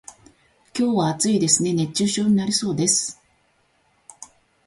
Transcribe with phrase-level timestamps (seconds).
[0.75, 3.21] 今日は暑いですね、熱中症になりそうです。